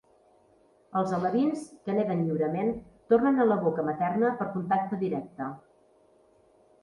Els 1.01 1.11
alevins, 1.17 1.65
que 1.89 1.95
neden 1.97 2.23
lliurement, 2.29 2.71
tornen 3.13 3.39
a 3.43 3.47
la 3.49 3.57
boca 3.65 3.85
materna 3.89 4.31
per 4.39 4.47
contacte 4.55 4.99
directe. 5.03 5.51